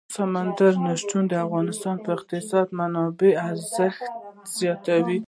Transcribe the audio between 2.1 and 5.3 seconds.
اقتصادي منابعو ارزښت زیاتوي.